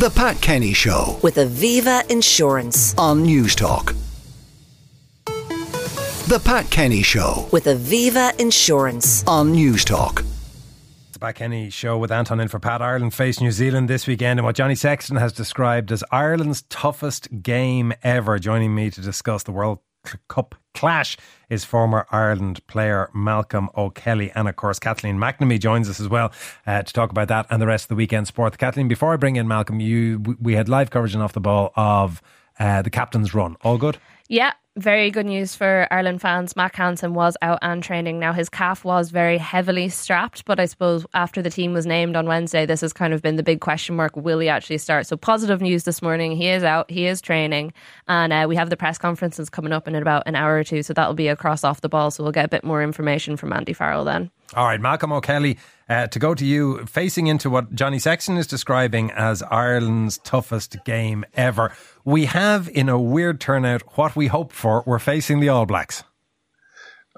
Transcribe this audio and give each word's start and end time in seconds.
The 0.00 0.08
Pat 0.08 0.40
Kenny 0.40 0.72
Show 0.72 1.18
with 1.22 1.34
Aviva 1.36 2.10
Insurance. 2.10 2.94
on 2.96 3.22
Newstalk. 3.22 3.94
The 6.26 6.40
Pat 6.42 6.70
Kenny 6.70 7.02
Show 7.02 7.46
With 7.52 7.66
Aviva 7.66 8.34
Insurance. 8.40 9.22
on 9.26 9.52
Newstalk. 9.52 10.24
The 11.12 11.18
Pat 11.18 11.34
Kenny 11.34 11.68
show 11.68 11.98
with 11.98 12.10
Anton 12.10 12.40
in 12.40 12.48
for 12.48 12.58
Pat. 12.58 12.80
Ireland 12.80 13.12
face 13.12 13.42
New 13.42 13.50
Zealand 13.52 13.90
this 13.90 14.06
weekend 14.06 14.38
in 14.38 14.44
what 14.46 14.56
Johnny 14.56 14.74
Sexton 14.74 15.16
has 15.16 15.34
described 15.34 15.92
as 15.92 16.02
Ireland's 16.10 16.62
toughest 16.62 17.42
game 17.42 17.92
ever. 18.02 18.38
Joining 18.38 18.74
me 18.74 18.88
to 18.88 19.02
discuss 19.02 19.42
the 19.42 19.52
World 19.52 19.80
Cup 20.28 20.54
clash 20.74 21.16
is 21.48 21.64
former 21.64 22.06
Ireland 22.10 22.66
player 22.66 23.10
Malcolm 23.14 23.68
O'Kelly. 23.76 24.30
And 24.34 24.48
of 24.48 24.56
course, 24.56 24.78
Kathleen 24.78 25.16
McNamee 25.16 25.60
joins 25.60 25.88
us 25.88 26.00
as 26.00 26.08
well 26.08 26.32
uh, 26.66 26.82
to 26.82 26.92
talk 26.92 27.10
about 27.10 27.28
that 27.28 27.46
and 27.50 27.60
the 27.60 27.66
rest 27.66 27.84
of 27.84 27.88
the 27.88 27.96
weekend 27.96 28.26
sport. 28.26 28.56
Kathleen, 28.58 28.88
before 28.88 29.12
I 29.12 29.16
bring 29.16 29.36
in 29.36 29.48
Malcolm, 29.48 29.80
you 29.80 30.36
we 30.40 30.54
had 30.54 30.68
live 30.68 30.90
coverage 30.90 31.14
and 31.14 31.22
off 31.22 31.32
the 31.32 31.40
ball 31.40 31.72
of 31.76 32.22
uh, 32.58 32.82
the 32.82 32.90
captain's 32.90 33.34
run. 33.34 33.56
All 33.62 33.78
good? 33.78 33.98
Yeah, 34.28 34.52
very 34.76 35.10
good 35.10 35.26
news 35.26 35.54
for 35.54 35.86
Ireland 35.90 36.20
fans. 36.20 36.54
Mack 36.54 36.76
Hansen 36.76 37.12
was 37.12 37.36
out 37.42 37.58
and 37.60 37.82
training. 37.82 38.18
Now, 38.18 38.32
his 38.32 38.48
calf 38.48 38.84
was 38.84 39.10
very 39.10 39.36
heavily 39.36 39.88
strapped, 39.88 40.44
but 40.44 40.60
I 40.60 40.66
suppose 40.66 41.04
after 41.12 41.42
the 41.42 41.50
team 41.50 41.72
was 41.72 41.86
named 41.86 42.16
on 42.16 42.26
Wednesday, 42.26 42.66
this 42.66 42.80
has 42.80 42.92
kind 42.92 43.12
of 43.12 43.20
been 43.20 43.36
the 43.36 43.42
big 43.42 43.60
question 43.60 43.96
mark. 43.96 44.16
Will 44.16 44.38
he 44.38 44.48
actually 44.48 44.78
start? 44.78 45.06
So, 45.06 45.16
positive 45.16 45.60
news 45.60 45.84
this 45.84 46.00
morning. 46.00 46.36
He 46.36 46.48
is 46.48 46.62
out, 46.62 46.90
he 46.90 47.06
is 47.06 47.20
training, 47.20 47.72
and 48.06 48.32
uh, 48.32 48.46
we 48.48 48.56
have 48.56 48.70
the 48.70 48.76
press 48.76 48.96
conferences 48.96 49.50
coming 49.50 49.72
up 49.72 49.88
in 49.88 49.94
about 49.94 50.22
an 50.26 50.36
hour 50.36 50.56
or 50.56 50.64
two. 50.64 50.82
So, 50.82 50.94
that'll 50.94 51.14
be 51.14 51.28
across 51.28 51.64
off 51.64 51.80
the 51.80 51.88
ball. 51.88 52.10
So, 52.10 52.22
we'll 52.22 52.32
get 52.32 52.44
a 52.44 52.48
bit 52.48 52.64
more 52.64 52.82
information 52.82 53.36
from 53.36 53.52
Andy 53.52 53.72
Farrell 53.72 54.04
then. 54.04 54.30
All 54.54 54.66
right, 54.66 54.80
Malcolm 54.80 55.12
O'Kelly, 55.12 55.58
uh, 55.88 56.08
to 56.08 56.18
go 56.18 56.34
to 56.34 56.44
you, 56.44 56.84
facing 56.86 57.28
into 57.28 57.48
what 57.48 57.72
Johnny 57.72 58.00
Sexton 58.00 58.36
is 58.36 58.48
describing 58.48 59.12
as 59.12 59.42
Ireland's 59.44 60.18
toughest 60.18 60.84
game 60.84 61.24
ever. 61.34 61.72
We 62.04 62.24
have, 62.24 62.68
in 62.68 62.88
a 62.88 62.98
weird 62.98 63.40
turnout, 63.40 63.82
what 63.96 64.16
we 64.16 64.26
hoped 64.26 64.54
for. 64.54 64.82
We're 64.86 64.98
facing 64.98 65.38
the 65.38 65.50
All 65.50 65.66
Blacks. 65.66 66.02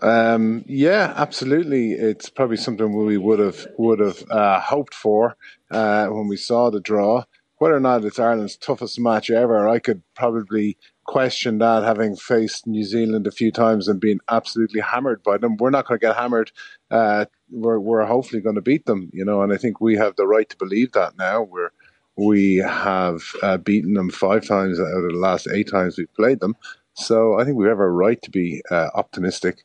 Um, 0.02 0.64
yeah, 0.66 1.14
absolutely. 1.16 1.92
It's 1.92 2.28
probably 2.28 2.56
something 2.56 2.92
we 2.92 3.16
would 3.16 3.38
have 3.38 3.66
would 3.78 4.00
have 4.00 4.22
uh, 4.30 4.60
hoped 4.60 4.94
for 4.94 5.36
uh, 5.70 6.06
when 6.08 6.28
we 6.28 6.36
saw 6.36 6.70
the 6.70 6.80
draw. 6.80 7.24
Whether 7.62 7.76
or 7.76 7.80
not 7.80 8.04
it's 8.04 8.18
Ireland's 8.18 8.56
toughest 8.56 8.98
match 8.98 9.30
ever, 9.30 9.68
I 9.68 9.78
could 9.78 10.02
probably 10.16 10.76
question 11.04 11.58
that, 11.58 11.84
having 11.84 12.16
faced 12.16 12.66
New 12.66 12.82
Zealand 12.82 13.28
a 13.28 13.30
few 13.30 13.52
times 13.52 13.86
and 13.86 14.00
been 14.00 14.18
absolutely 14.28 14.80
hammered 14.80 15.22
by 15.22 15.38
them. 15.38 15.56
We're 15.56 15.70
not 15.70 15.86
going 15.86 16.00
to 16.00 16.04
get 16.04 16.16
hammered. 16.16 16.50
Uh, 16.90 17.26
we're 17.52 17.78
we're 17.78 18.04
hopefully 18.04 18.42
going 18.42 18.56
to 18.56 18.62
beat 18.62 18.86
them, 18.86 19.10
you 19.12 19.24
know, 19.24 19.42
and 19.42 19.52
I 19.52 19.58
think 19.58 19.80
we 19.80 19.94
have 19.94 20.16
the 20.16 20.26
right 20.26 20.48
to 20.48 20.56
believe 20.56 20.90
that 20.90 21.16
now. 21.16 21.42
We're 21.42 21.70
we 22.16 22.56
have 22.56 23.22
uh, 23.44 23.58
beaten 23.58 23.94
them 23.94 24.10
five 24.10 24.44
times 24.44 24.80
out 24.80 24.96
of 24.96 25.04
the 25.04 25.16
last 25.16 25.46
eight 25.46 25.70
times 25.70 25.96
we've 25.96 26.12
played 26.14 26.40
them. 26.40 26.56
So 26.94 27.38
I 27.38 27.44
think 27.44 27.58
we 27.58 27.68
have 27.68 27.78
a 27.78 27.88
right 27.88 28.20
to 28.22 28.30
be 28.32 28.60
uh, 28.72 28.88
optimistic. 28.96 29.62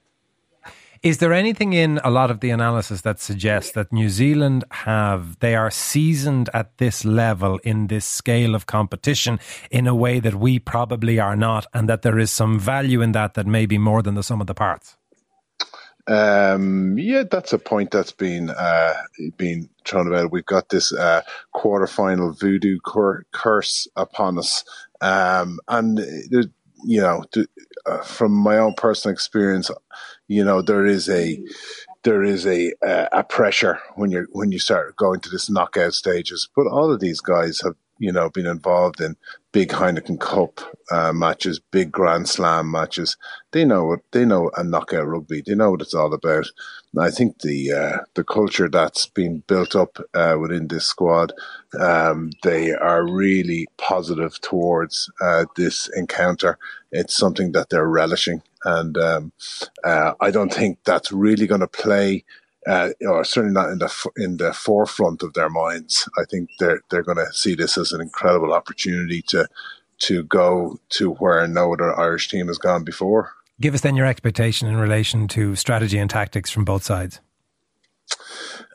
Is 1.03 1.19
there 1.19 1.33
anything 1.33 1.73
in 1.73 1.99
a 2.03 2.09
lot 2.09 2.31
of 2.31 2.39
the 2.39 2.49
analysis 2.49 3.01
that 3.01 3.19
suggests 3.19 3.71
that 3.73 3.91
New 3.91 4.09
Zealand 4.09 4.63
have, 4.71 5.39
they 5.39 5.55
are 5.55 5.71
seasoned 5.71 6.49
at 6.53 6.77
this 6.77 7.05
level 7.05 7.59
in 7.63 7.87
this 7.87 8.05
scale 8.05 8.55
of 8.55 8.65
competition 8.65 9.39
in 9.71 9.87
a 9.87 9.95
way 9.95 10.19
that 10.19 10.35
we 10.35 10.59
probably 10.59 11.19
are 11.19 11.35
not, 11.35 11.65
and 11.73 11.87
that 11.89 12.01
there 12.01 12.19
is 12.19 12.31
some 12.31 12.59
value 12.59 13.01
in 13.01 13.11
that 13.11 13.33
that 13.35 13.47
may 13.47 13.65
be 13.65 13.77
more 13.77 14.01
than 14.01 14.15
the 14.15 14.23
sum 14.23 14.41
of 14.41 14.47
the 14.47 14.53
parts? 14.53 14.97
Um, 16.07 16.97
yeah, 16.97 17.23
that's 17.29 17.51
a 17.51 17.59
point 17.59 17.91
that's 17.91 18.13
been 18.13 18.49
uh, 18.49 18.93
been 19.35 19.69
thrown 19.83 20.07
about. 20.07 20.31
We've 20.31 20.45
got 20.45 20.69
this 20.69 20.93
uh, 20.93 21.21
quarterfinal 21.53 22.39
voodoo 22.39 22.79
cur- 22.85 23.25
curse 23.33 23.89
upon 23.97 24.37
us, 24.37 24.63
um, 25.01 25.59
and 25.67 25.99
uh, 25.99 26.43
you 26.83 27.01
know, 27.01 27.23
to, 27.33 27.47
uh, 27.85 28.01
from 28.03 28.33
my 28.33 28.57
own 28.57 28.73
personal 28.75 29.13
experience, 29.13 29.71
you 30.27 30.43
know, 30.43 30.61
there 30.61 30.85
is 30.85 31.09
a 31.09 31.41
there 32.03 32.23
is 32.23 32.45
a 32.45 32.73
a 32.83 33.23
pressure 33.23 33.79
when 33.95 34.11
you 34.11 34.27
when 34.31 34.51
you 34.51 34.59
start 34.59 34.95
going 34.95 35.19
to 35.21 35.29
this 35.29 35.49
knockout 35.49 35.93
stages. 35.93 36.49
But 36.55 36.67
all 36.67 36.91
of 36.91 36.99
these 36.99 37.21
guys 37.21 37.61
have 37.61 37.75
you 37.99 38.11
know 38.11 38.29
been 38.29 38.47
involved 38.47 39.01
in 39.01 39.15
big 39.51 39.69
Heineken 39.69 40.19
Cup 40.19 40.59
uh, 40.91 41.11
matches, 41.11 41.59
big 41.71 41.91
Grand 41.91 42.29
Slam 42.29 42.69
matches. 42.69 43.17
They 43.51 43.65
know 43.65 43.85
what 43.85 44.01
they 44.11 44.25
know 44.25 44.51
a 44.55 44.63
knockout 44.63 45.07
rugby. 45.07 45.41
They 45.45 45.55
know 45.55 45.71
what 45.71 45.81
it's 45.81 45.95
all 45.95 46.13
about. 46.13 46.45
And 46.93 47.03
I 47.03 47.09
think 47.09 47.39
the 47.39 47.71
uh, 47.71 47.97
the 48.13 48.23
culture 48.23 48.69
that's 48.69 49.07
been 49.07 49.43
built 49.47 49.75
up 49.75 49.97
uh, 50.13 50.37
within 50.39 50.67
this 50.67 50.85
squad, 50.85 51.33
um, 51.79 52.31
they 52.43 52.73
are 52.73 53.07
really 53.09 53.67
positive 53.77 54.39
towards 54.41 55.11
uh, 55.21 55.45
this 55.55 55.89
encounter. 55.95 56.57
It's 56.91 57.17
something 57.17 57.51
that 57.53 57.69
they're 57.69 57.87
relishing, 57.87 58.41
and 58.63 58.97
um, 58.97 59.31
uh, 59.83 60.13
I 60.21 60.31
don't 60.31 60.53
think 60.53 60.79
that's 60.83 61.11
really 61.11 61.47
going 61.47 61.61
to 61.61 61.67
play 61.67 62.23
uh, 62.67 62.89
or 63.07 63.23
certainly 63.23 63.53
not 63.53 63.69
in 63.69 63.79
the 63.79 64.09
in 64.17 64.37
the 64.37 64.53
forefront 64.53 65.23
of 65.23 65.33
their 65.33 65.49
minds. 65.49 66.09
I 66.17 66.25
think 66.25 66.49
they're 66.59 66.81
they're 66.89 67.03
going 67.03 67.17
to 67.17 67.31
see 67.31 67.55
this 67.55 67.77
as 67.77 67.91
an 67.91 68.01
incredible 68.01 68.53
opportunity 68.53 69.21
to 69.29 69.47
to 69.99 70.23
go 70.23 70.79
to 70.89 71.13
where 71.13 71.47
no 71.47 71.73
other 71.73 71.97
Irish 71.97 72.29
team 72.29 72.47
has 72.47 72.57
gone 72.57 72.83
before. 72.83 73.33
Give 73.59 73.73
us 73.73 73.81
then 73.81 73.95
your 73.95 74.05
expectation 74.05 74.67
in 74.67 74.75
relation 74.77 75.27
to 75.29 75.55
strategy 75.55 75.97
and 75.97 76.09
tactics 76.09 76.51
from 76.51 76.65
both 76.65 76.83
sides. 76.83 77.19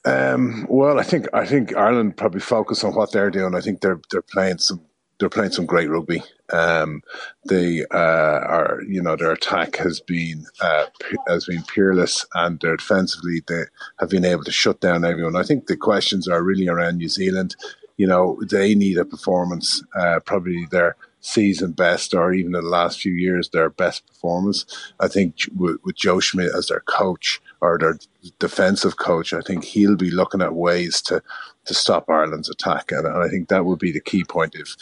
Um, 0.05 0.67
well, 0.69 0.99
I 0.99 1.05
think 1.05 1.29
I 1.33 1.47
think 1.47 1.77
Ireland 1.77 2.17
probably 2.17 2.41
focus 2.41 2.83
on 2.83 2.95
what 2.95 3.13
they're 3.13 3.31
doing. 3.31 3.55
I 3.55 3.61
think 3.61 3.81
they're 3.81 4.01
they're 4.11 4.23
playing 4.23 4.59
some 4.59 4.81
they're 5.23 5.29
playing 5.29 5.53
some 5.53 5.67
great 5.67 5.89
rugby. 5.89 6.21
Um, 6.53 7.03
they 7.49 7.85
uh, 7.93 7.97
are, 7.97 8.81
you 8.89 9.01
know, 9.01 9.15
their 9.15 9.31
attack 9.31 9.77
has 9.77 10.01
been 10.01 10.47
uh, 10.61 10.87
has 11.29 11.45
been 11.45 11.63
peerless, 11.63 12.27
and 12.35 12.59
their 12.59 12.77
defensively 12.77 13.41
they 13.47 13.63
have 14.01 14.11
been 14.11 14.25
able 14.25 14.43
to 14.43 14.51
shut 14.51 14.81
down 14.81 15.05
everyone. 15.05 15.37
I 15.37 15.45
think 15.45 15.69
the 15.69 15.77
questions 15.77 16.27
are 16.27 16.43
really 16.43 16.67
around 16.67 16.97
New 16.97 17.09
Zealand. 17.09 17.55
You 17.97 18.09
know, 18.09 18.37
they 18.51 18.75
need 18.75 18.99
a 18.99 19.05
performance, 19.05 19.81
uh, 19.95 20.19
probably 20.27 20.67
their 20.73 20.97
season 21.23 21.73
best, 21.73 22.13
or 22.13 22.35
even 22.35 22.55
in 22.55 22.63
the 22.65 22.69
last 22.69 23.01
few 23.01 23.15
years 23.15 23.49
their 23.49 23.71
best 23.71 24.07
performance. 24.07 24.67
I 25.01 25.09
think 25.09 25.37
with, 25.57 25.79
Joe 25.95 26.21
Schmidt 26.21 26.55
as 26.55 26.67
their 26.67 26.81
coach 26.81 27.41
or 27.61 27.79
their 27.79 27.99
defensive 28.39 28.97
coach, 28.97 29.33
I 29.33 29.41
think 29.41 29.65
he'll 29.65 29.97
be 29.97 30.11
looking 30.11 30.43
at 30.43 30.55
ways 30.55 31.01
to 31.03 31.23
to 31.65 31.75
stop 31.75 32.11
Ireland's 32.11 32.51
attack, 32.51 32.91
and 32.91 33.07
I 33.07 33.29
think 33.29 33.49
that 33.49 33.65
would 33.65 33.79
be 33.79 33.93
the 33.93 34.01
key 34.01 34.25
point. 34.25 34.55
If 34.55 34.77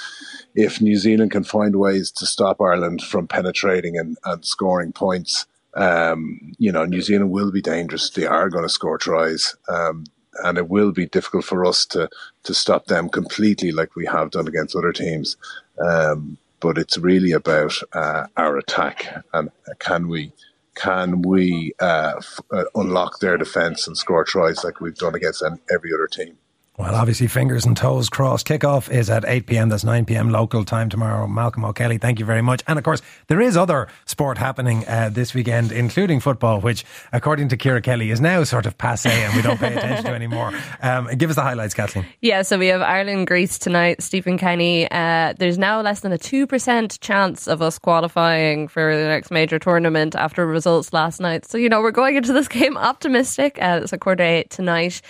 if 0.55 0.81
New 0.81 0.97
Zealand 0.97 1.31
can 1.31 1.45
find 1.45 1.77
ways 1.77 2.11
to 2.12 2.27
stop 2.27 2.61
Ireland 2.61 3.03
from 3.03 3.28
penetrating 3.28 3.99
and, 3.99 4.17
and 4.25 4.45
scoring 4.45 4.93
points, 4.93 5.47
um, 5.75 6.53
you 6.59 6.72
know, 6.72 6.87
New 6.87 7.03
Zealand 7.03 7.31
will 7.31 7.53
be 7.53 7.61
dangerous. 7.61 8.11
They 8.11 8.27
are 8.27 8.49
going 8.49 8.65
to 8.65 8.69
score 8.69 8.99
tries. 8.99 9.57
Um, 9.69 10.05
and 10.43 10.59
it 10.59 10.69
will 10.69 10.93
be 10.93 11.07
difficult 11.07 11.45
for 11.45 11.65
us 11.65 11.84
to 11.87 12.09
to 12.45 12.55
stop 12.55 12.87
them 12.87 13.09
completely, 13.09 13.72
like 13.72 13.97
we 13.97 14.07
have 14.07 14.31
done 14.31 14.49
against 14.49 14.77
other 14.77 14.93
teams. 14.93 15.37
Um, 15.81 16.39
but 16.61 16.79
it's 16.79 16.99
really 16.99 17.33
about 17.33 17.75
uh, 17.95 18.27
our 18.37 18.59
attack 18.59 19.25
and 19.35 19.51
can 19.81 20.09
we 20.09 20.33
can 20.77 21.23
we 21.23 21.75
uh, 21.81 22.15
f- 22.19 22.41
uh, 22.53 22.65
unlock 22.77 23.21
their 23.21 23.39
defence 23.39 23.87
and 23.89 23.99
score 23.99 24.25
tries 24.25 24.65
like 24.65 24.81
we've 24.81 24.97
done 24.97 25.15
against 25.17 25.45
every 25.73 25.93
other 25.95 26.09
team. 26.09 26.39
Well, 26.81 26.95
obviously, 26.95 27.27
fingers 27.27 27.67
and 27.67 27.77
toes 27.77 28.09
crossed. 28.09 28.47
Kickoff 28.47 28.91
is 28.91 29.11
at 29.11 29.27
8 29.27 29.45
pm. 29.45 29.69
That's 29.69 29.85
9 29.85 30.07
pm 30.07 30.31
local 30.31 30.65
time 30.65 30.89
tomorrow. 30.89 31.27
Malcolm 31.27 31.63
O'Kelly, 31.63 31.99
thank 31.99 32.19
you 32.19 32.25
very 32.25 32.41
much. 32.41 32.63
And 32.67 32.79
of 32.79 32.85
course, 32.87 33.03
there 33.27 33.39
is 33.39 33.55
other 33.55 33.89
sport 34.07 34.39
happening 34.39 34.89
uh, 34.89 35.11
this 35.13 35.35
weekend, 35.35 35.73
including 35.73 36.21
football, 36.21 36.59
which, 36.59 36.87
according 37.13 37.51
to 37.51 37.59
Ciara 37.59 37.83
Kelly, 37.83 38.11
is 38.11 38.19
now 38.19 38.45
sort 38.45 38.65
of 38.65 38.79
passe 38.79 39.11
and 39.11 39.37
we 39.37 39.43
don't 39.43 39.61
pay 39.61 39.75
attention 39.77 40.07
to 40.07 40.13
anymore. 40.13 40.53
Um, 40.83 41.09
give 41.19 41.29
us 41.29 41.37
the 41.37 41.43
highlights, 41.43 41.75
Kathleen. 41.75 42.07
Yeah, 42.21 42.41
so 42.43 42.57
we 42.59 42.69
have 42.69 42.81
Ireland 42.81 43.27
Greece 43.27 43.59
tonight. 43.59 44.03
Stephen 44.03 44.39
Kenny. 44.39 44.91
Uh, 44.91 45.34
there's 45.37 45.59
now 45.59 45.83
less 45.83 46.01
than 46.01 46.13
a 46.13 46.19
two 46.19 46.47
percent 46.47 46.99
chance 47.01 47.47
of 47.47 47.60
us 47.60 47.78
qualifying 47.78 48.66
for 48.69 48.97
the 48.97 49.04
next 49.04 49.31
major 49.31 49.59
tournament 49.59 50.15
after 50.15 50.47
results 50.47 50.93
last 50.93 51.21
night. 51.21 51.45
So 51.45 51.59
you 51.59 51.69
know 51.69 51.83
we're 51.83 51.91
going 51.91 52.16
into 52.16 52.33
this 52.33 52.49
game 52.60 52.78
optimistic. 52.78 53.59
Uh, 53.60 53.81
it's 53.83 53.93
a 53.93 53.99
quarter 53.99 54.22
eight 54.22 54.49
tonight. 54.49 55.03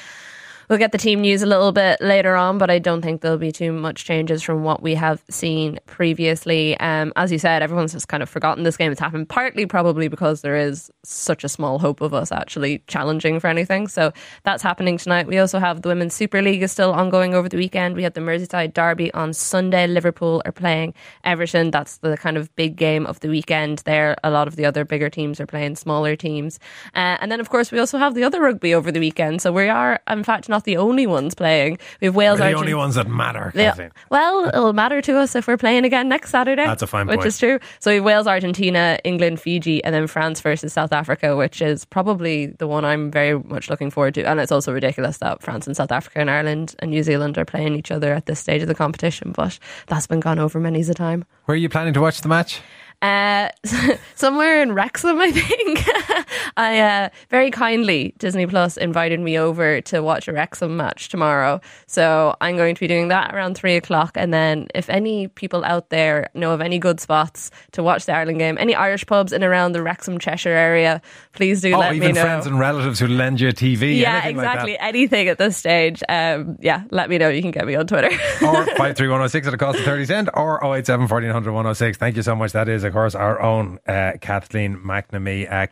We'll 0.71 0.79
get 0.79 0.93
the 0.93 0.99
team 0.99 1.23
news 1.23 1.43
a 1.43 1.47
little 1.47 1.73
bit 1.73 2.01
later 2.01 2.37
on, 2.37 2.57
but 2.59 2.71
I 2.71 2.79
don't 2.79 3.03
think 3.03 3.23
there'll 3.23 3.39
be 3.39 3.51
too 3.51 3.73
much 3.73 4.05
changes 4.05 4.41
from 4.41 4.63
what 4.63 4.85
we 4.85 4.95
have 4.95 5.21
seen 5.29 5.81
previously. 5.87 6.79
Um, 6.79 7.13
as 7.17 7.33
you 7.33 7.41
said, 7.41 7.61
everyone's 7.61 7.93
just 7.93 8.07
kind 8.07 8.23
of 8.23 8.29
forgotten 8.29 8.63
this 8.63 8.77
game 8.77 8.93
has 8.93 9.01
happened, 9.01 9.29
partly 9.29 9.67
probably 9.67 10.07
because 10.07 10.43
there 10.43 10.55
is 10.55 10.89
such 11.03 11.43
a 11.43 11.49
small 11.49 11.81
hope 11.81 12.01
of 12.01 12.15
us 12.15 12.31
actually 12.31 12.85
challenging 12.87 13.41
for 13.41 13.49
anything. 13.49 13.89
So 13.89 14.13
that's 14.45 14.63
happening 14.63 14.97
tonight. 14.97 15.27
We 15.27 15.39
also 15.39 15.59
have 15.59 15.83
the 15.83 15.89
Women's 15.89 16.15
Super 16.15 16.41
League 16.41 16.63
is 16.63 16.71
still 16.71 16.93
ongoing 16.93 17.35
over 17.35 17.49
the 17.49 17.57
weekend. 17.57 17.97
We 17.97 18.05
have 18.05 18.15
the 18.15 18.21
Merseyside 18.21 18.73
Derby 18.73 19.13
on 19.13 19.33
Sunday. 19.33 19.89
Liverpool 19.89 20.41
are 20.45 20.53
playing 20.53 20.95
Everton. 21.25 21.73
That's 21.73 21.97
the 21.97 22.17
kind 22.17 22.37
of 22.37 22.55
big 22.55 22.77
game 22.77 23.07
of 23.07 23.19
the 23.19 23.29
weekend 23.29 23.79
there. 23.87 24.17
A 24.23 24.31
lot 24.31 24.47
of 24.47 24.55
the 24.55 24.67
other 24.67 24.85
bigger 24.85 25.11
teams 25.11 25.41
are 25.41 25.47
playing 25.47 25.75
smaller 25.75 26.15
teams. 26.15 26.61
Uh, 26.95 27.19
and 27.21 27.33
then, 27.33 27.41
of 27.41 27.51
course, 27.51 27.73
we 27.73 27.81
also 27.81 27.99
have 27.99 28.15
the 28.15 28.23
other 28.23 28.41
rugby 28.41 28.73
over 28.73 28.93
the 28.93 29.01
weekend. 29.01 29.43
So 29.43 29.51
we 29.51 29.69
are, 29.69 29.99
in 30.09 30.23
fact, 30.23 30.49
not 30.49 30.60
not 30.61 30.65
the 30.67 30.77
only 30.77 31.07
ones 31.07 31.35
playing. 31.35 31.79
We 32.01 32.07
have 32.07 32.15
Wales, 32.15 32.39
We're 32.39 32.51
the 32.51 32.59
only 32.59 32.75
ones 32.75 32.97
that 32.97 33.09
matter. 33.09 33.51
Yeah. 33.55 33.89
Well, 34.11 34.49
it'll 34.49 34.73
matter 34.75 35.01
to 35.01 35.19
us 35.19 35.35
if 35.35 35.47
we're 35.47 35.57
playing 35.57 35.85
again 35.85 36.09
next 36.09 36.31
Saturday. 36.31 36.67
That's 36.67 36.83
a 36.83 36.87
fine 36.87 37.07
point. 37.07 37.17
Which 37.17 37.21
point. 37.21 37.27
is 37.29 37.39
true. 37.39 37.59
So 37.79 37.91
we 37.91 37.97
have 37.97 38.05
Wales, 38.05 38.27
Argentina, 38.27 38.99
England, 39.05 39.41
Fiji, 39.41 39.83
and 39.83 39.95
then 39.95 40.07
France 40.07 40.41
versus 40.41 40.73
South 40.73 40.93
Africa, 40.93 41.35
which 41.37 41.63
is 41.63 41.87
probably 41.87 42.47
the 42.47 42.67
one 42.67 42.85
I'm 42.85 43.11
very 43.11 43.39
much 43.39 43.71
looking 43.71 43.91
forward 43.91 44.15
to. 44.15 44.25
And 44.25 44.39
it's 44.39 44.53
also 44.53 44.73
ridiculous 44.73 45.19
that 45.19 45.43
France 45.43 45.67
and 45.67 45.75
South 45.75 45.93
Africa 45.93 46.21
and 46.21 46.31
Ireland 46.31 46.75
and 46.81 46.91
New 46.91 47.03
Zealand 47.03 47.39
are 47.39 47.47
playing 47.47 47.75
each 47.75 47.91
other 47.91 48.13
at 48.13 48.27
this 48.27 48.39
stage 48.39 48.61
of 48.61 48.69
the 48.69 48.75
competition, 48.75 49.33
but 49.33 49.59
that's 49.87 50.07
been 50.07 50.21
gone 50.21 50.39
over 50.39 50.61
many's 50.61 50.91
a 50.91 50.95
time. 50.95 51.25
Where 51.47 51.55
are 51.55 51.59
you 51.59 51.71
planning 51.71 51.95
to 51.95 52.01
watch 52.01 52.21
the 52.21 52.29
match? 52.29 52.61
Uh, 53.03 53.49
somewhere 54.21 54.63
in 54.63 54.73
Wrexham, 54.73 55.19
I 55.19 55.33
think. 55.33 55.85
I 56.57 56.81
uh, 56.81 57.09
very 57.31 57.51
kindly 57.51 58.15
Disney 58.19 58.47
Plus 58.47 58.77
invited 58.77 59.19
me 59.19 59.39
over 59.39 59.81
to 59.81 60.03
watch 60.03 60.29
a 60.29 60.33
Wrexham 60.33 60.77
match 60.77 61.09
tomorrow, 61.09 61.61
so 61.87 62.37
I'm 62.41 62.57
going 62.57 62.75
to 62.75 62.81
be 62.81 62.87
doing 62.87 63.09
that 63.09 63.35
around 63.35 63.57
three 63.57 63.77
o'clock. 63.77 64.13
And 64.17 64.33
then, 64.33 64.69
if 64.75 64.91
any 64.91 65.29
people 65.29 65.65
out 65.65 65.89
there 65.91 66.29
know 66.35 66.53
of 66.53 66.61
any 66.61 66.79
good 66.79 67.01
spots 67.01 67.51
to 67.73 67.83
watch 67.83 68.07
the 68.07 68.13
Ireland 68.13 68.39
game, 68.39 68.59
any 68.59 68.75
Irish 68.75 69.07
pubs 69.07 69.33
in 69.33 69.43
around 69.43 69.73
the 69.73 69.83
Wrexham 69.83 70.19
Cheshire 70.19 70.51
area, 70.51 71.01
please 71.33 71.63
do 71.63 71.75
oh, 71.75 71.79
let 71.79 71.93
me 71.93 71.99
know. 71.99 72.09
even 72.11 72.23
friends 72.23 72.47
and 72.47 72.59
relatives 72.59 73.01
who 73.01 73.07
lend 73.09 73.41
you 73.41 73.49
a 73.49 73.53
TV. 73.53 73.99
yeah, 73.99 74.17
anything 74.17 74.37
like 74.37 74.45
that. 74.45 74.53
exactly. 74.55 74.79
Anything 74.79 75.29
at 75.29 75.39
this 75.39 75.57
stage. 75.57 76.03
Um, 76.09 76.59
yeah, 76.61 76.85
let 76.91 77.09
me 77.09 77.17
know. 77.17 77.31
You 77.31 77.41
can 77.43 77.53
get 77.53 77.67
me 77.67 77.75
on 77.75 77.87
Twitter. 77.87 78.09
or 78.43 78.67
53106 78.67 79.47
at 79.47 79.55
a 79.55 79.57
cost 79.57 79.79
of 79.79 79.85
30 79.85 80.05
cent 80.05 80.29
or 80.35 80.63
087 80.63 81.09
1400 81.09 81.51
106. 81.51 81.99
Thank 81.99 82.17
you 82.17 82.23
so 82.23 82.37
much. 82.37 82.53
That 82.53 82.69
is, 82.69 82.85
of 82.85 82.93
course, 82.93 83.15
our 83.15 83.41
own 83.41 83.79
uh, 83.87 84.10
Kathleen 84.19 84.77
McNamee. 84.77 85.51
Uh, 85.51 85.67